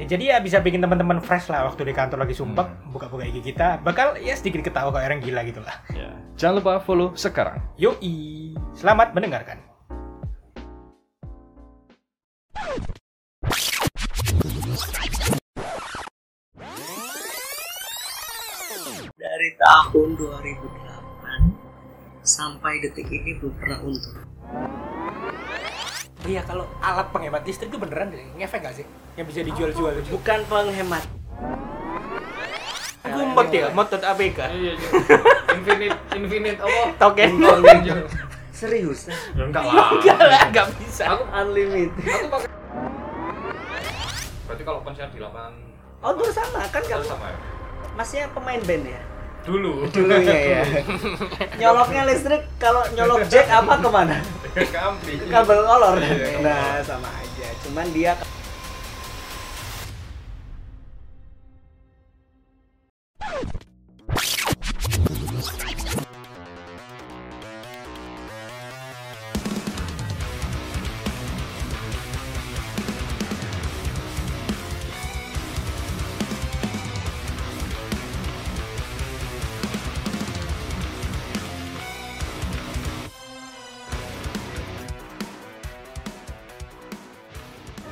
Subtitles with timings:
[0.00, 2.96] Ya, jadi ya bisa bikin teman-teman fresh lah waktu di kantor lagi sumpek, Hmm.
[2.96, 5.76] buka-buka IG kita, bakal ya sedikit ketawa kayak orang gila gitu lah.
[5.92, 6.16] Ya.
[6.40, 7.60] Jangan lupa follow sekarang.
[7.76, 9.60] Yoi, selamat mendengarkan.
[19.18, 21.54] dari tahun 2008
[22.22, 24.18] sampai detik ini belum pernah untung.
[26.22, 28.86] Oh iya, kalau alat penghemat listrik itu beneran deh, ngefek gak sih?
[29.18, 30.08] Yang bisa dijual-jual itu.
[30.14, 31.04] Bukan penghemat.
[33.02, 34.38] Gumbek ya, motor ABK.
[34.38, 34.72] Iya,
[35.50, 36.82] Infinite, infinite apa?
[36.96, 37.28] Token.
[38.54, 39.10] Serius?
[39.34, 39.90] Enggak lah.
[39.98, 41.10] Enggak lah, enggak bisa.
[41.10, 41.90] Aku Unlimited.
[41.98, 42.48] aku pakai
[44.46, 45.54] Berarti kalau konser di lapangan
[46.02, 47.38] Oh dulu sama kan kamu sama ya?
[47.96, 49.00] masnya pemain band ya?
[49.42, 49.90] Dulu.
[49.90, 50.62] Dulunya ya.
[51.60, 54.16] Nyoloknya listrik kalau nyolok jack apa ke mana?
[54.54, 55.18] Ke ampli.
[55.26, 55.98] Kabel kolor.
[55.98, 56.38] Iya.
[56.42, 57.48] Nah sama aja.
[57.66, 58.14] Cuman dia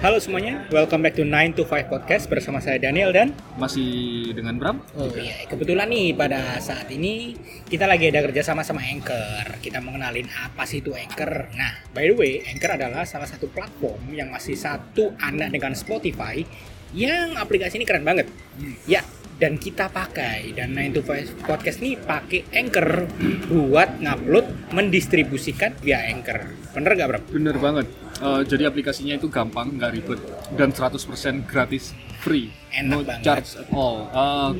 [0.00, 4.56] Halo semuanya, welcome back to 9 to 5 podcast bersama saya Daniel dan Masih dengan
[4.56, 4.80] Bram?
[4.96, 7.36] Oh iya, kebetulan nih pada saat ini
[7.68, 9.60] kita lagi ada kerja sama sama Anchor.
[9.60, 11.52] Kita mau kenalin apa sih itu Anchor.
[11.52, 16.48] Nah, by the way, Anchor adalah salah satu platform yang masih satu anak dengan Spotify
[16.96, 18.24] yang aplikasi ini keren banget.
[18.88, 19.04] Ya,
[19.36, 23.04] dan kita pakai dan 9 to 5 podcast nih pakai Anchor
[23.52, 26.56] buat ngupload, mendistribusikan via Anchor.
[26.72, 27.20] Bener gak, Bro?
[27.36, 28.09] Bener banget.
[28.20, 30.20] Eh, jadi aplikasinya itu gampang, nggak ribet,
[30.52, 31.00] dan 100%
[31.42, 33.24] gratis, free, Enak no banget.
[33.24, 33.96] charge at all.
[34.06, 34.50] Eh,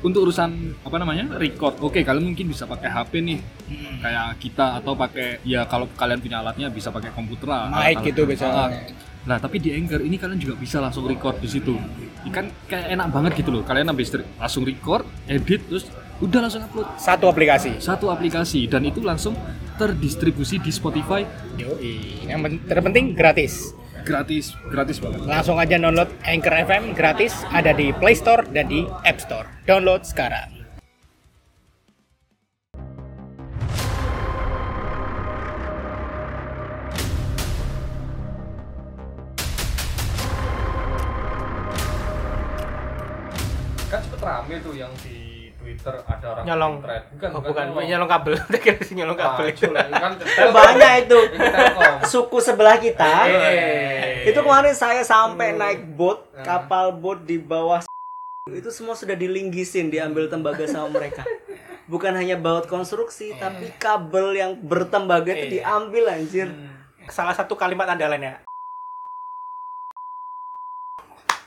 [0.00, 3.98] untuk urusan apa namanya record, oke kalian mungkin bisa pakai HP nih, Hmm.
[3.98, 7.72] kayak kita atau pakai ya kalau kalian punya alatnya bisa pakai komputer lah.
[7.72, 8.46] Mic gitu bisa.
[8.46, 8.70] Ah,
[9.24, 11.72] Nah tapi di Anchor ini kalian juga bisa langsung record di situ.
[12.28, 13.64] Kan kayak enak banget gitu loh.
[13.64, 15.88] Kalian habis langsung record, edit, terus
[16.20, 17.78] udah langsung upload Satu aplikasi.
[17.78, 19.34] satu aplikasi dan itu langsung
[19.74, 21.26] terdistribusi di Spotify
[21.58, 22.26] Yoi.
[22.30, 23.74] Yang pen- terpenting gratis.
[24.04, 25.24] gratis, gratis banget.
[25.24, 29.48] Langsung aja download Anchor FM gratis ada di Play Store dan di App Store.
[29.64, 30.52] Download sekarang.
[43.90, 46.74] kan cepet rame tuh yang di Twitter ada orang Nyolong.
[46.78, 47.02] thread.
[47.10, 47.84] bukan Oh, bukan, nyolong.
[47.88, 48.32] nyolong kabel.
[48.62, 49.46] Kira sih nyolong Ah, kabel.
[49.50, 50.12] cuy, kan
[50.60, 51.18] banyak itu.
[52.12, 53.12] Suku sebelah kita.
[53.26, 54.28] Eh.
[54.28, 57.80] Itu kemarin saya sampai naik boat, kapal boat di bawah
[58.44, 61.24] itu semua sudah dilinggisin, diambil tembaga sama mereka.
[61.84, 66.52] Bukan hanya baut konstruksi, tapi kabel yang bertembaga itu diambil anjir.
[67.08, 68.44] Salah satu kalimat andalannya.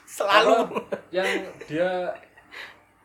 [0.07, 0.73] Selalu.
[1.11, 1.29] yang
[1.69, 2.17] dia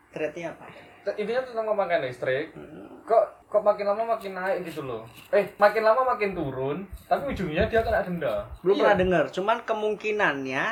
[0.08, 0.64] Threadnya apa?
[1.12, 2.54] Intinya tentang pemakaian listrik
[3.02, 7.66] kok kok makin lama makin naik gitu loh eh makin lama makin turun tapi ujungnya
[7.66, 8.82] dia kena denda Belum Iya.
[8.84, 10.64] pernah dengar, cuman kemungkinannya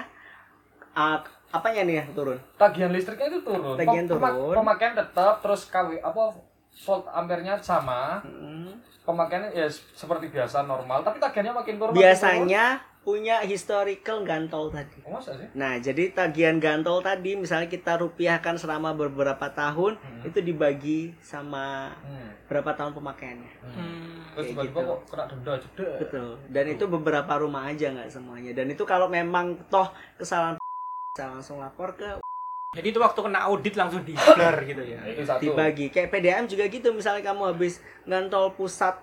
[0.92, 1.19] ah,
[1.50, 2.38] apanya nih yang turun?
[2.54, 4.54] tagihan listriknya itu turun Tagihan Pem- turun.
[4.54, 6.22] pemakaian tetap terus KW apa
[6.80, 8.70] volt ampere-nya sama Hmm.
[9.02, 12.64] pemakaiannya ya seperti biasa normal tapi tagihannya makin turun makin Biasanya
[13.00, 15.00] punya historical gantol tadi.
[15.03, 20.22] oh, masa sih Nah, jadi tagihan gantol tadi misalnya kita rupiahkan selama beberapa tahun Hmm.
[20.22, 22.47] itu dibagi sama hmm.
[22.47, 23.53] berapa tahun pemakaiannya.
[23.62, 24.21] Hmm.
[24.31, 24.91] terus Kayak tiba-tiba gitu.
[24.91, 26.29] kok kena denda jeda Betul.
[26.47, 28.52] Dan itu beberapa rumah aja nggak semuanya.
[28.52, 30.61] Dan itu kalau memang toh kesalahan
[31.11, 32.20] bisa langsung lapor ke
[32.76, 35.00] Jadi itu waktu kena audit langsung di blur gitu ya.
[35.05, 35.88] itu satu dibagi.
[35.88, 36.93] Kayak PDAM juga gitu.
[36.93, 38.94] Misalnya kamu habis ngantol pusat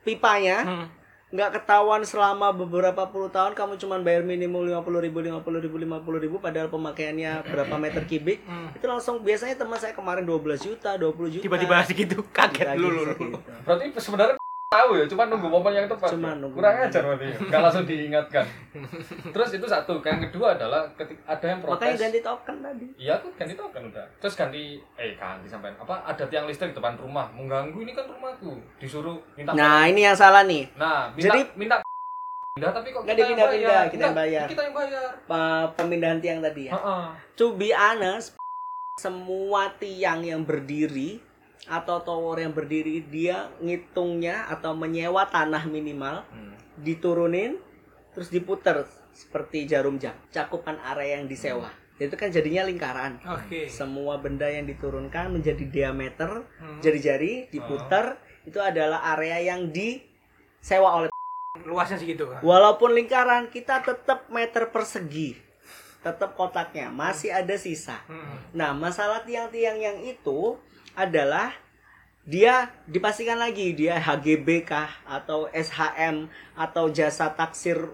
[0.00, 0.86] pipanya, Hmm.
[1.32, 5.58] Nggak ketahuan selama beberapa puluh tahun kamu cuma bayar minimum lima puluh ribu lima puluh
[5.58, 8.68] ribu lima puluh ribu padahal pemakaiannya berapa meter kubik Hmm.
[8.70, 13.00] itu langsung biasanya teman saya kemarin 12 juta 20 juta Tiba-tiba segitu kaget Lagi dulu.
[13.08, 13.38] segitu.
[13.64, 14.36] berarti sebenarnya
[14.72, 16.08] tahu ya, cuma nunggu momen yang tepat.
[16.08, 16.40] Cuma ya.
[16.40, 17.28] nunggu Kurang ajar berarti.
[17.38, 18.44] Enggak langsung diingatkan.
[19.28, 21.76] Terus itu satu, yang kedua adalah ketika ada yang protes.
[21.78, 22.86] Makanya ganti token tadi.
[22.96, 24.06] Iya tuh ganti token udah.
[24.18, 24.62] Terus ganti
[24.94, 29.52] eh ganti sampai apa ada tiang listrik depan rumah mengganggu ini kan rumahku disuruh minta
[29.52, 30.64] Nah, ini yang salah nih.
[30.74, 31.76] nah minta, jadi- minta
[32.52, 33.88] pindah tapi kok Nggak kita yang dipindah-pindah, bayar.
[33.88, 34.46] kita yang bayar.
[34.46, 36.72] kita yang bayar Pe- Pemindahan tiang tadi ya.
[36.72, 37.04] Heeh.
[37.34, 38.36] To be honest,
[38.94, 41.16] semua tiang yang berdiri
[41.64, 46.54] atau tower yang berdiri dia ngitungnya atau menyewa tanah minimal Hmm.
[46.76, 47.58] diturunin
[48.10, 48.82] terus diputer
[49.12, 53.68] seperti jarum jam cakupan area yang disewa itu kan jadinya lingkaran Oke.
[53.68, 56.80] semua benda yang diturunkan menjadi diameter Hmm.
[56.80, 61.08] jari-jari diputer itu adalah area yang disewa oleh
[61.62, 62.26] Luasnya segitu.
[62.26, 62.42] Kak.
[62.42, 65.36] walaupun lingkaran kita tetap meter persegi
[66.02, 68.50] tetap kotaknya masih ada sisa Hmm.
[68.50, 70.58] nah masalah tiang-tiang yang itu
[70.96, 71.54] adalah
[72.22, 77.90] dia dipastikan lagi dia HGB kah atau SHM atau jasa taksir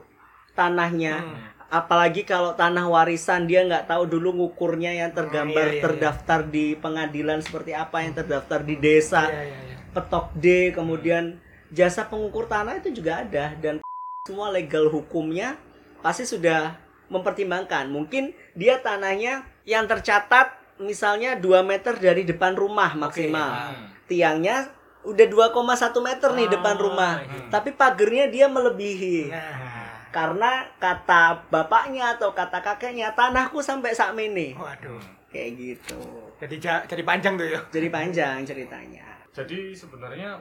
[0.52, 1.22] tanahnya.
[1.22, 1.56] Hmm.
[1.68, 6.72] apalagi kalau tanah warisan dia nggak tahu dulu ngukurnya yang tergambar iya, iya, terdaftar di
[6.80, 9.28] pengadilan seperti apa yang terdaftar di desa.
[9.28, 9.76] Iya, iya, iya.
[9.92, 11.36] petok D kemudian
[11.68, 13.52] jasa pengukur tanah itu juga ada.
[13.60, 13.84] Dan
[14.24, 15.60] semua legal hukumnya
[16.00, 16.76] pasti sudah
[17.12, 17.88] mempertimbangkan.
[17.92, 23.86] Mungkin dia tanahnya yang tercatat misalnya 2 meter dari depan rumah maksimal Hmm.
[24.04, 24.70] tiangnya
[25.00, 25.54] udah 2,1
[25.98, 27.48] meter nih Ah, depan rumah gitu.
[27.48, 30.06] tapi pagernya dia melebihi Nah.
[30.08, 34.98] karena kata bapaknya atau kata kakeknya tanahku sampai sak mene Waduh.
[35.28, 35.98] kayak gitu
[36.38, 37.60] Jadi ja- jadi panjang tuh ya.
[37.68, 40.38] jadi panjang ceritanya jadi sebenarnya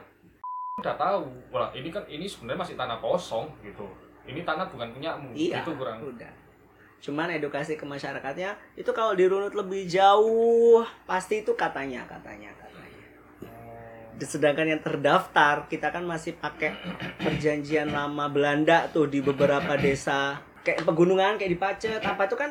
[0.78, 3.86] udah tahu wah ini kan ini sebenarnya masih tanah kosong gitu
[4.24, 6.30] ini tanah bukan punyamu iya itu kurang udah
[6.98, 13.06] cuman edukasi ke masyarakatnya itu kalau dirunut lebih jauh pasti itu katanya katanya katanya.
[14.18, 16.74] Sedangkan yang terdaftar kita kan masih pakai
[17.22, 20.42] perjanjian lama Belanda tuh di beberapa desa.
[20.66, 22.50] Kayak pegunungan kayak di Pacet apa itu kan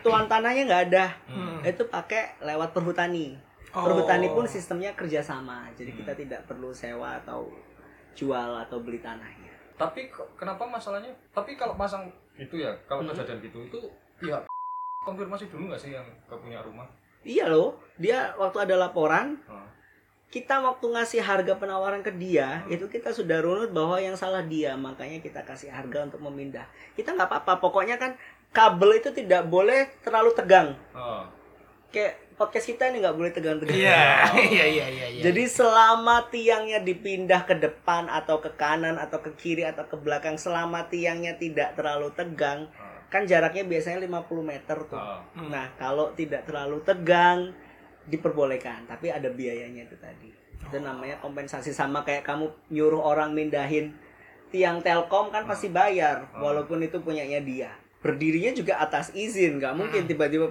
[0.00, 1.06] tuan tanahnya nggak ada.
[1.28, 1.60] Hmm.
[1.62, 3.38] itu pakai lewat perhutani.
[3.72, 3.88] Oh.
[3.88, 7.48] perhutani pun sistemnya kerjasama jadi kita tidak perlu sewa atau
[8.12, 9.52] jual atau beli tanahnya.
[9.80, 11.12] Tapi kenapa masalahnya?
[11.32, 13.12] Tapi kalau pasang gitu ya kalau Hmm.
[13.12, 13.78] kejadian gitu itu
[14.18, 14.42] pihak
[15.02, 16.86] konfirmasi dulu nggak sih yang ke punya rumah
[17.22, 19.68] iya loh dia waktu ada laporan Hmm.
[20.32, 24.72] kita waktu ngasih harga penawaran ke dia itu kita sudah runut bahwa yang salah dia
[24.74, 26.64] makanya kita kasih harga untuk memindah
[26.94, 28.16] kita nggak apa-apa pokoknya kan
[28.48, 31.28] kabel itu tidak boleh terlalu tegang Oh.
[31.88, 35.06] kayak podcast kita ini nggak boleh tegang-tegang Iya, iya, iya, iya.
[35.14, 35.22] iya.
[35.22, 40.34] jadi selama tiangnya dipindah ke depan atau ke kanan atau ke kiri atau ke belakang
[40.34, 42.98] selama tiangnya tidak terlalu tegang Oh.
[43.12, 45.20] kan jaraknya biasanya 50 meter tuh Oh.
[45.38, 45.52] Hmm.
[45.52, 47.54] Nah, kalau tidak terlalu tegang
[48.02, 50.26] diperbolehkan, tapi ada biayanya itu tadi.
[50.58, 53.94] Itu namanya kompensasi sama kayak kamu nyuruh orang mindahin
[54.50, 57.70] tiang Telkom kan pasti bayar walaupun itu punyanya dia.
[58.02, 60.50] Berdirinya juga atas izin, nggak mungkin tiba-tiba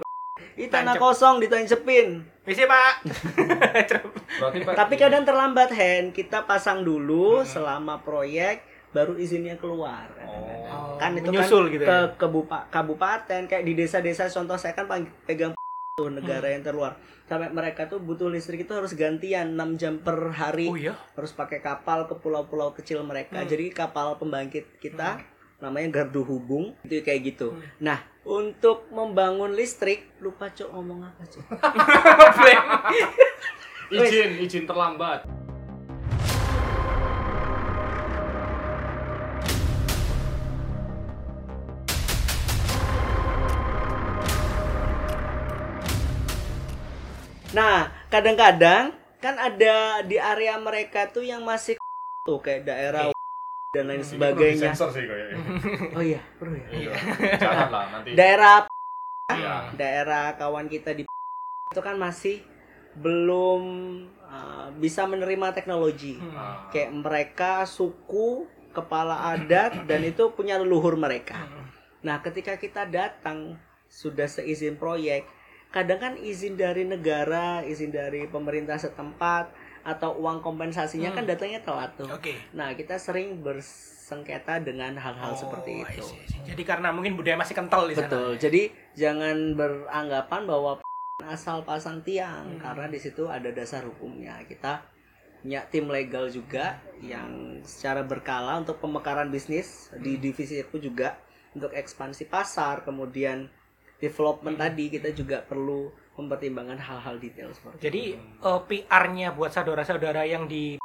[0.54, 1.02] Ih tanah Tancep.
[1.02, 2.06] kosong ditancepin.
[2.42, 2.94] Misi, Pak.
[4.40, 10.08] berarti Pak, Tapi kadang terlambat hand, kita pasang dulu selama proyek baru izinnya keluar.
[10.22, 10.96] Oh.
[10.96, 12.14] kan itu Menyusul kan gitu ke ya.
[12.16, 15.52] kebupa- kabupaten kayak di desa-desa contoh saya kan pang- pegang
[15.92, 16.54] tuh negara Hmm.
[16.54, 16.92] yang terluar
[17.22, 20.96] sampai mereka tuh butuh listrik itu harus gantian 6 jam per hari Oh iya.
[21.12, 23.44] harus pakai kapal ke pulau-pulau kecil mereka Hmm.
[23.46, 25.20] jadi kapal pembangkit kita
[25.62, 27.54] namanya gardu hubung itu kayak gitu.
[27.54, 27.62] Hmm.
[27.78, 31.46] nah untuk membangun listrik lupa cok ngomong apa cok?
[33.94, 35.22] Izin izin terlambat.
[47.54, 51.78] Nah kadang-kadang kan ada di area mereka tuh yang masih
[52.26, 53.14] tuh kayak daerah
[53.72, 55.36] dan lain Ini perlu sebagainya disensor sih kayaknya
[55.96, 56.92] oh iya perlu ya iya
[57.42, 58.56] jangan lah nanti daerah
[59.32, 59.72] Iya.
[59.80, 61.08] daerah kawan kita di
[61.72, 62.44] itu kan masih
[63.00, 63.62] belum
[64.28, 66.20] uh, bisa menerima teknologi.
[66.20, 66.36] Hmm.
[66.36, 66.68] Ah.
[66.68, 68.44] Kayak mereka suku
[68.76, 71.48] kepala adat dan itu punya leluhur mereka.
[71.48, 71.72] Hmm.
[72.04, 73.56] Nah, ketika kita datang
[73.88, 75.24] sudah seizin proyek,
[75.72, 79.48] kadang kan izin dari negara, izin dari pemerintah setempat
[79.82, 81.30] atau uang kompensasinya kan Hmm.
[81.30, 82.06] datangnya telat tuh.
[82.08, 82.38] Oke.
[82.52, 86.02] Nah, kita sering bersengketa dengan hal-hal Oh, seperti itu.
[86.02, 86.42] see, I see.
[86.44, 88.06] Jadi karena mungkin budaya masih kental di sana.
[88.06, 88.38] Betul.
[88.38, 88.62] Jadi
[88.94, 90.70] jangan beranggapan bahwa
[91.26, 92.60] asal pasang tiang Hmm.
[92.60, 94.38] karena di situ ada dasar hukumnya.
[94.44, 94.82] Kita
[95.38, 100.22] punya tim legal juga yang secara berkala untuk pemekaran bisnis di Hmm.
[100.22, 101.18] divisi aku juga
[101.52, 103.50] untuk ekspansi pasar, kemudian
[103.98, 104.64] development Hmm.
[104.64, 108.44] tadi kita juga perlu mempertimbangkan hal-hal detail seperti Jadi itu.
[108.44, 110.76] eh, PR-nya buat saudara-saudara yang di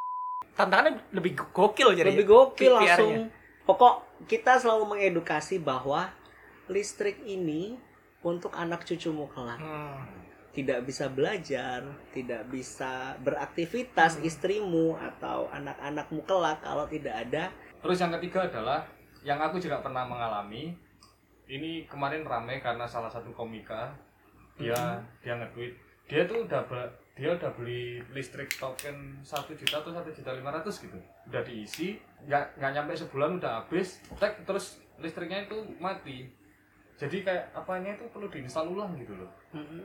[0.54, 2.10] tantangannya lebih gokil jadi.
[2.10, 3.30] lebih gokil langsung
[3.64, 6.10] pokok kita selalu mengedukasi bahwa
[6.66, 7.78] listrik ini
[8.22, 10.02] untuk anak cucumu kelak Hmm.
[10.52, 18.10] tidak bisa belajar tidak bisa beraktivitas istrimu atau anak-anakmu kelak kalau tidak ada Terus yang
[18.18, 18.90] ketiga adalah
[19.22, 20.74] yang aku juga pernah mengalami.
[21.46, 23.94] Ini kemarin rame karena salah satu komika
[24.58, 24.78] dia
[25.20, 25.74] dia nge-tweet
[26.06, 30.50] dia tuh udah be- dia udah beli listrik token satu juta atau satu juta lima
[30.52, 30.98] ratus gitu.
[31.26, 36.30] Udah diisi nggak nggak nyampe sebulan udah habis tek terus listriknya itu mati.
[36.94, 39.30] Jadi kayak apanya itu perlu diinstal ulang gitu loh.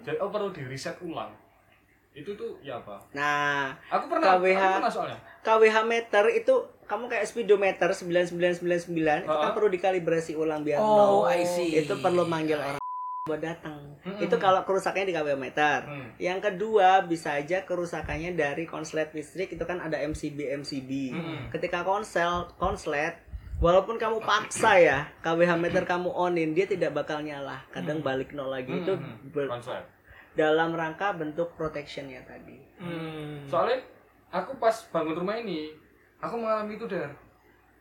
[0.00, 1.32] Jadi oh perlu di reset ulang.
[2.12, 3.00] Itu tuh ya apa?
[3.12, 4.60] Nah aku pernah KWH.
[4.60, 5.18] aku pernah soalnya.
[5.40, 8.92] KWH meter itu kamu kayak speedometer 9999
[9.24, 11.32] itu kan perlu dikalibrasi ulang biar Oh, nol.
[11.32, 11.72] I see.
[11.74, 12.81] itu perlu manggil orang
[13.22, 14.18] buat datang Mm-mm.
[14.18, 16.10] itu kalau kerusakannya di KWH meter Hmm.
[16.18, 21.38] yang kedua bisa aja kerusakannya dari konslet listrik itu kan ada MCB MCB Mm-mm.
[21.48, 23.14] ketika konsel konslet
[23.62, 28.50] walaupun kamu paksa ya KWH meter kamu onin dia tidak bakal nyala kadang balik nol
[28.50, 29.14] lagi itu Hmm.
[29.30, 29.86] ber- konsep
[30.34, 33.46] dalam rangka bentuk protectionnya tadi Hmm.
[33.46, 33.78] soalnya
[34.34, 35.70] aku pas bangun rumah ini
[36.18, 37.14] aku mengalami itu der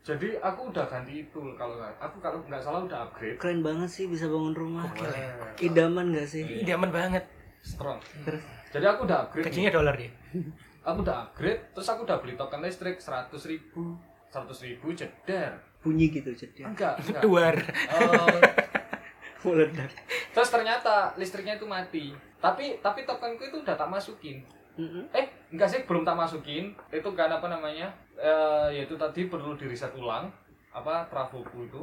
[0.01, 3.37] jadi aku udah ganti itu kalau nggak aku kalau nggak salah udah upgrade.
[3.37, 4.89] Keren banget sih bisa bangun rumah.
[4.97, 5.53] Keren.
[5.61, 6.41] idaman gak sih?
[6.41, 7.25] Idaman banget.
[7.61, 8.01] strong.
[8.25, 8.41] Terus?
[8.73, 9.45] jadi aku udah upgrade.
[9.45, 10.09] Gajinya dolar dia.
[10.89, 13.93] aku udah upgrade terus aku udah beli token listrik seratus ribu.
[14.33, 15.61] seratus ribu jeder.
[15.85, 17.21] Bunyi gitu jadi enggak enggak.
[17.21, 17.55] Duar.
[17.61, 18.41] Eh,
[19.45, 19.93] meledak.
[20.33, 22.09] Terus ternyata listriknya itu mati.
[22.41, 24.41] Tapi tapi tokenku itu udah tak masukin
[24.73, 25.03] Mm-mm.
[25.11, 29.65] eh enggak sih belum tak masukin itu kan apa namanya eh yaitu tadi perlu di
[29.65, 30.31] reset ulang
[30.69, 31.81] apa trafoku itu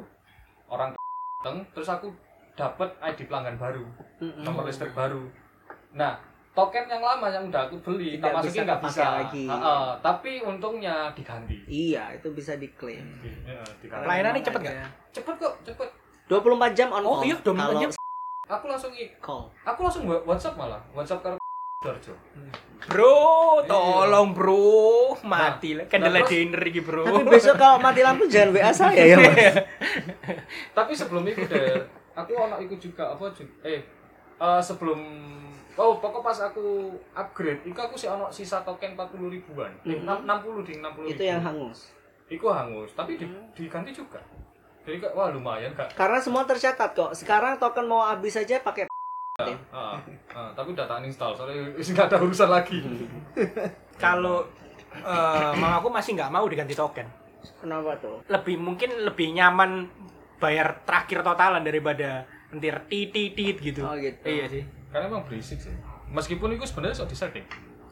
[0.67, 0.97] orang
[1.39, 2.09] dateng terus aku
[2.55, 3.85] dapat ID pelanggan baru
[4.19, 4.43] Mm-mm.
[4.43, 5.29] nomor listrik baru
[5.91, 6.17] nah
[6.51, 9.45] token yang lama yang udah aku beli Tidak tak masukin bisa nggak bisa lagi.
[9.47, 14.05] Ha-ha, tapi untungnya diganti iya itu bisa diklaim Di- ya, diganti.
[14.05, 14.87] Layanannya Memang cepet ada.
[15.13, 15.89] cepet kok cepet
[16.27, 17.91] 24 jam on Oh, call iya, 24 Kalau jam.
[18.49, 21.38] aku langsung i- call aku langsung WhatsApp malah WhatsApp karo
[22.89, 23.15] Bro,
[23.65, 25.87] tolong bro, mati lah.
[25.87, 27.07] Candle Nah, terus- dinner iki, Bro.
[27.07, 29.31] tapi besok kalau mati lampu jangan WA saya ya mas.
[30.77, 31.79] Tapi sebelum itu deh
[32.13, 33.31] aku ono ikut juga apa
[33.63, 33.79] eh
[34.35, 34.99] eh, sebelum
[35.73, 39.71] oh pokok pas aku upgrade itu aku sih ono sisa token 40 ribuan.
[39.83, 40.27] Eh, Mhm.
[40.27, 41.95] 60 ding 60 itu yang hangus.
[42.27, 44.19] Itu hangus tapi di- diganti juga.
[44.83, 45.95] Jadi wah lumayan kak.
[45.95, 47.15] Karena semua tercatat kok.
[47.15, 48.91] Sekarang token mau habis saja pakai
[49.71, 49.95] Ah,
[50.39, 52.79] ah, tapi udah tak install soalnya nggak ada urusan lagi
[53.99, 54.47] Kalau
[54.95, 57.03] eh mama aku masih nggak mau diganti token.
[57.59, 59.91] kenapa tuh Lebih mungkin lebih nyaman
[60.39, 62.23] bayar terakhir totalan daripada
[62.55, 63.83] entir titit tit gitu.
[63.83, 64.23] Oh, gitu.
[64.23, 64.63] Iya sih.
[64.89, 65.75] karena emang berisik sih
[66.09, 67.45] meskipun itu sebenarnya sok disetting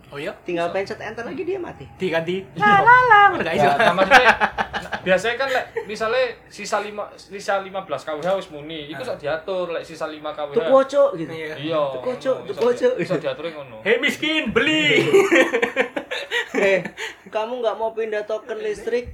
[0.06, 2.38] Oh iya, tinggal pencet enter lagi dia mati diganti.
[2.54, 3.66] La la la, enggak iso.
[3.66, 4.34] Ya, maksudnya
[5.06, 9.86] biasanya kan lek misalnya sisa lima sisa 15 kWh wis muni, iku sok diatur lek
[9.86, 10.54] sisa 5 kWh.
[10.58, 11.54] tuh kocok gitu Iya.
[11.54, 11.80] Iya.
[11.94, 12.92] Tuh kocok, iso kocok.
[12.98, 13.86] Iso diatur ngono.
[13.86, 14.98] Hei miskin, beli.
[16.56, 16.80] eh
[17.28, 19.12] kamu nggak mau pindah token listrik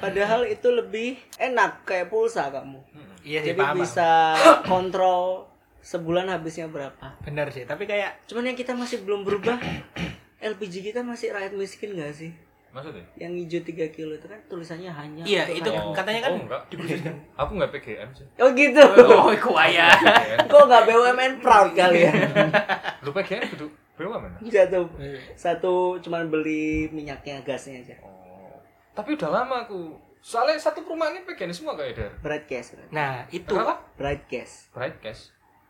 [0.00, 2.80] padahal itu lebih enak kayak pulsa kamu
[3.20, 3.80] iya sih, jadi paham.
[3.84, 4.10] bisa
[4.70, 5.48] kontrol
[5.84, 9.60] sebulan habisnya berapa Bener sih, tapi kayak cuman yang kita masih belum berubah
[10.52, 12.32] LPG kita masih rakyat miskin gak sih
[12.76, 13.00] Maksudnya?
[13.16, 16.38] yang hijau 3 kilo itu kan tulisannya hanya Iya, itu rakyat- Oh, katanya kan oh,
[16.38, 16.60] enggak.
[17.40, 18.26] Aku enggak PGM sih.
[18.36, 19.88] oh gitu Oh, kuaya.
[19.90, 20.38] PGM.
[20.44, 22.12] kok nggak BUMN proud kali ya
[23.04, 23.66] Lu PGM kudu
[23.96, 24.44] BUMN.
[24.44, 24.80] satu
[25.34, 28.60] satu cuman beli minyaknya gasnya aja Oh.
[28.92, 29.96] Tapi udah lama aku.
[30.18, 32.12] Soalnya satu perumahan ini PGM semua kayak der.
[32.18, 33.80] bright gas Nah, itu Kenapa?
[33.96, 34.68] bright gas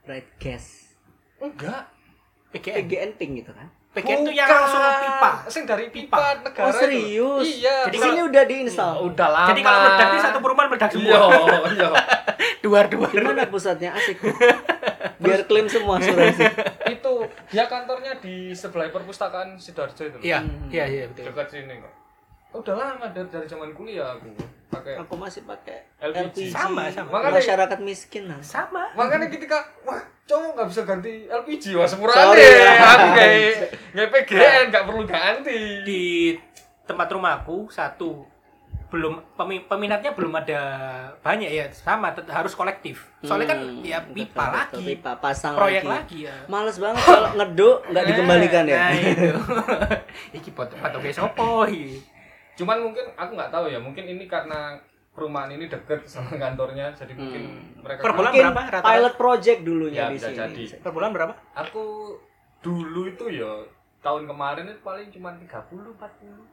[0.03, 0.91] bright gas
[1.39, 1.87] Enggak.
[2.51, 2.83] PGN.
[2.83, 5.31] PGN pink gitu kan PGN tuh yang langsung pipa.
[5.47, 6.79] Sing dari pipa, negara oh itu.
[6.79, 7.77] serius Iya.
[7.83, 9.49] di Jadi sini udah diinstal udah lama.
[9.49, 11.59] Jadi kalau meledak ini satu perumahan meledak Iya, semua.
[11.75, 11.89] iya.
[12.59, 13.11] Duar-duar.
[13.11, 14.21] Gimana pusatnya asik.
[15.23, 16.45] Biar klaim semua asuransi.
[16.87, 17.13] itu
[17.49, 20.19] dia kantornya di sebelah perpustakaan Sidoarjo itu.
[20.23, 20.69] Iya, Hmm.
[20.69, 21.27] iya, iya betul.
[21.27, 21.93] Dekat sini kok.
[22.55, 24.29] Udah lama dari, dari zaman kuliah aku
[24.69, 26.21] pakai Aku masih pakai LPG.
[26.23, 26.39] LPG.
[26.51, 27.09] Sama, sama.
[27.15, 28.41] Makanya- Masyarakat miskin lah.
[28.41, 28.93] Sama.
[28.93, 32.37] makanya ketika wah cowok nggak bisa ganti LPG wah semurah Sorry.
[32.37, 32.73] deh ya.
[32.85, 33.55] aku kayak
[33.93, 35.59] nggak PGN nggak perlu ganti.
[35.83, 36.05] Di
[36.83, 38.27] tempat rumahku satu
[38.87, 40.61] belum pemi- peminatnya belum ada
[41.19, 41.67] banyak ya.
[41.71, 43.07] Sama tet- harus kolektif.
[43.21, 44.85] Soalnya kan Hmm, ya betul, pipa betul, lagi.
[44.93, 45.91] Pipa pasang proyek lagi.
[45.91, 46.37] lagi ya.
[46.47, 48.79] Males banget kalau ngeduk nggak dikembalikan ya.
[48.79, 49.31] nah itu.
[50.39, 51.99] Iki pot patoke sopo iki?
[52.57, 53.79] Cuman mungkin aku nggak tahu ya.
[53.79, 54.75] Mungkin ini karena
[55.17, 57.43] perumahan ini deket sama kantornya jadi mungkin
[57.79, 58.87] mereka Per bulan Mungkin berapa rata-rata?
[58.87, 60.39] pilot project dulunya Ya, di bisa sini.
[60.39, 60.63] jadi.
[60.79, 61.85] per bulan berapa aku
[62.61, 63.53] dulu itu ya
[63.99, 65.49] tahun kemarin itu paling cuma 30
[65.97, 65.99] 40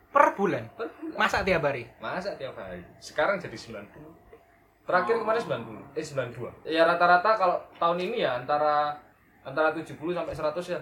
[0.09, 0.63] Per bulan.
[0.73, 1.17] per bulan.
[1.19, 1.83] Masa tiap hari?
[1.99, 2.81] Masa tiap hari?
[2.97, 3.85] Sekarang jadi 90.
[4.83, 5.93] Terakhir kemarin 90.
[5.93, 6.65] Eh 92.
[6.65, 8.97] Ya rata-rata kalau tahun ini ya antara
[9.41, 10.79] antara 70 sampai 100 ya.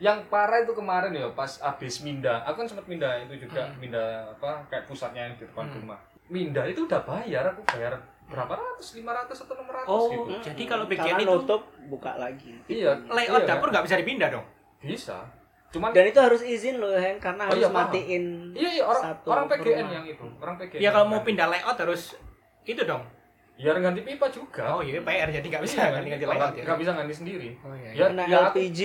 [0.00, 2.40] Yang parah itu kemarin ya pas habis mindah.
[2.42, 6.00] Aku kan sempat mindah itu juga mindah apa kayak pusatnya yang di depan rumah.
[6.30, 8.94] Mindah itu udah bayar, aku bayar berapa ratus?
[8.94, 10.30] 500 atau 600 Oh, gitu.
[10.40, 12.54] Jadi kalau Karena itu nutup buka lagi.
[12.64, 12.94] Iya.
[13.04, 13.48] layout iya.
[13.50, 14.46] dapur nggak bisa dipindah dong.
[14.80, 15.26] bisa.
[15.70, 19.02] Cuman Dan itu harus izin loh, Hen, karena Oh, harus iya, matiin iya iya orang
[19.04, 19.92] satu orang PGN rumah.
[19.92, 20.80] yang itu, orang PGN.
[20.80, 21.26] Ya kalau mau Kan.
[21.26, 22.02] pindah layout harus
[22.64, 23.02] itu dong.
[23.54, 24.64] Ya ganti pipa juga.
[24.68, 26.62] Oh iya PR jadi nggak bisa Iya, ganti-ganti nggak- layout ya.
[26.64, 27.48] nggak bisa ganti sendiri.
[27.60, 28.80] Oh, iya, Ya, Kena ya LPG.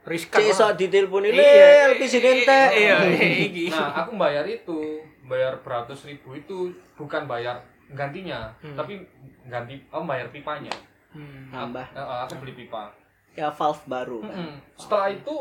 [0.00, 0.32] Riskan.
[0.34, 2.60] Cek iso ditelepon ini Iya, LPG nente.
[2.74, 3.68] Iya, iya.
[3.70, 4.89] Nah, aku bayar itu,
[5.30, 6.68] bayar beratus ribu itu
[6.98, 8.74] bukan bayar gantinya, Hmm.
[8.74, 8.98] tapi
[9.46, 10.74] ganti, oh bayar pipanya.
[11.10, 11.50] Hmm.
[11.50, 11.86] Nambah.
[11.90, 12.90] Eh, eh, aku beli pipa.
[13.34, 14.18] Ya valve baru.
[14.22, 14.58] Mm-mm.
[14.74, 15.34] Setelah itu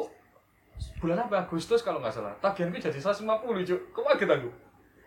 [1.02, 3.26] bulan apa Agustus kalau nggak salah, tagihanku jadi 150
[3.66, 3.82] cuk.
[3.92, 4.50] Kok kaget aku?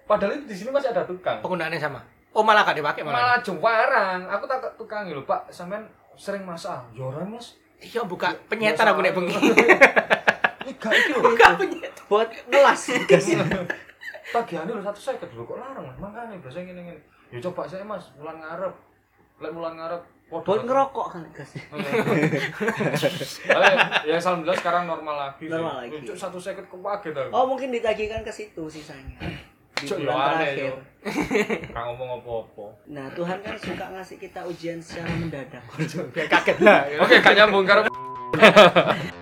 [0.02, 1.38] Padahal itu di sini masih ada tukang.
[1.40, 2.02] Penggunaannya sama.
[2.34, 3.16] Oh malah gak dipakai malah.
[3.16, 4.20] Malah juwarang.
[4.26, 5.52] Aku tak tukang lho, Pak.
[5.52, 5.84] Sampean
[6.16, 6.80] sering masak.
[6.90, 7.54] Joran, Mas.
[7.78, 9.34] Iya buka penyetan aku nek bengi.
[10.62, 11.20] Ini gak iki lho.
[11.22, 12.04] Buka penyetan.
[12.08, 12.82] Buat ngelas
[14.32, 17.84] tagihannya udah satu seket dulu kok larang mas makanya biasanya gini gini ya coba saya
[17.84, 18.74] mas bulan ngarep
[19.42, 21.20] lek bulan ngarep Buat ngerokok kan.
[21.28, 21.60] Tapi
[24.08, 25.44] ya alhamdulillah sekarang normal lagi.
[25.44, 26.08] Normal lagi.
[26.08, 29.20] Cuk, satu seket kok kaget aku Oh mungkin ditagihkan ke situ sisanya.
[29.76, 30.72] Di Cuk, bulan terakhir.
[31.74, 35.60] Gak ngomong apa-apa Nah Tuhan kan suka ngasih kita ujian secara mendadak.
[36.16, 36.80] Biar kaget lah.
[37.04, 37.84] oke gak nyambung karena